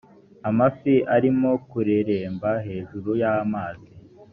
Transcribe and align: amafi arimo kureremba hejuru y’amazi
amafi 0.49 0.93
arimo 1.15 1.51
kureremba 1.69 2.49
hejuru 2.67 3.09
y’amazi 3.21 3.89